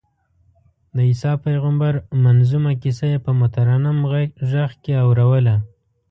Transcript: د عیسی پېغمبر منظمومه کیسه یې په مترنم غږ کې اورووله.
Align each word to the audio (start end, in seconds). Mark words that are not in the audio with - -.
د 0.95 0.97
عیسی 1.07 1.33
پېغمبر 1.45 1.93
منظمومه 2.23 2.71
کیسه 2.83 3.05
یې 3.11 3.19
په 3.25 3.31
مترنم 3.39 3.97
غږ 4.51 4.71
کې 4.83 4.93
اورووله. 5.05 5.55